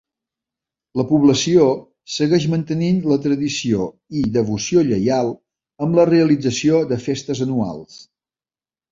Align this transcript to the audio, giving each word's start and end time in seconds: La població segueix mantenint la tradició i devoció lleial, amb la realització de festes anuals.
La 0.99 1.03
població 1.09 1.65
segueix 2.13 2.47
mantenint 2.53 3.01
la 3.11 3.17
tradició 3.25 3.83
i 4.21 4.23
devoció 4.37 4.83
lleial, 4.87 5.29
amb 5.87 5.99
la 5.99 6.07
realització 6.11 6.81
de 6.93 6.99
festes 7.05 7.43
anuals. 7.47 8.01